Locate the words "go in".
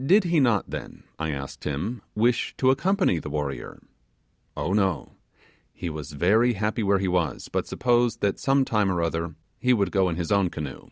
9.90-10.14